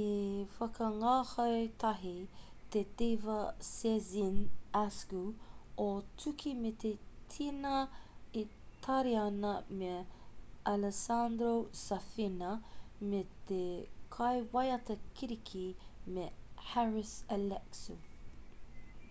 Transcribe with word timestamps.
i 0.00 0.02
whakangāhau 0.58 1.56
tahi 1.82 2.12
te 2.76 2.80
diva 3.00 3.34
sezen 3.70 4.38
aksu 4.80 5.18
o 5.88 5.90
tūki 6.22 6.54
me 6.62 6.72
te 6.86 6.92
tena 7.36 7.74
itariana 8.44 9.52
me 9.82 9.92
alessandro 10.74 11.52
safina 11.84 12.56
me 13.12 13.22
te 13.54 13.62
kaiwaiata 14.18 15.00
kiriki 15.20 15.68
me 16.18 16.28
haris 16.74 17.16
alexiou 17.40 18.84